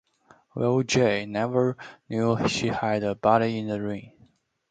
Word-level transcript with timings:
Well, 0.55 0.81
Jane- 0.81 1.31
never 1.31 1.77
knew 2.09 2.47
she 2.47 2.69
had 2.69 3.03
a 3.03 3.13
body 3.13 3.59
in 3.59 3.67
the 3.67 3.79
rain. 3.79 4.13